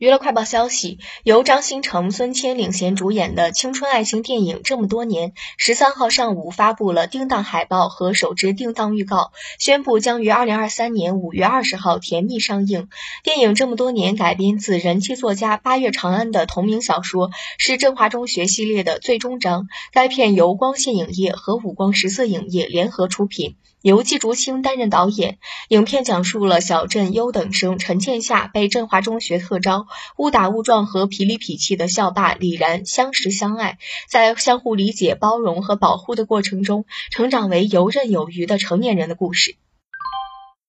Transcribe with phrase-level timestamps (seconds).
[0.00, 12.88] 娱乐快报消息，由张新成、孙谦领衔主演的青春爱情电影《这么多年》十三号上午发布了定档海报和首支定档预告，宣布将于二零二三年五月二十号甜蜜上映。
[13.24, 19.66] 电影《这么多年》改编自人气作家八月长安的同名小说，是振华中学系列的最终章。
[19.92, 23.56] 该片由光线影业和五光十色影业联合出品。
[23.82, 25.38] 由季竹青担任导演。
[25.68, 29.86] 影片讲述了小镇优等生陈倩夏被振华中学特招，
[30.16, 33.78] 误打误撞和痞里痞气的校霸李然相识相爱，
[34.08, 39.56] 在相互理解、包容和保护的过程中，成长为游刃有余的成年人的故事。